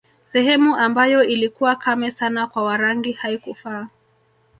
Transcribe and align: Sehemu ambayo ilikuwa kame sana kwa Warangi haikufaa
Sehemu 0.31 0.75
ambayo 0.75 1.23
ilikuwa 1.23 1.75
kame 1.75 2.11
sana 2.11 2.47
kwa 2.47 2.63
Warangi 2.63 3.11
haikufaa 3.11 3.87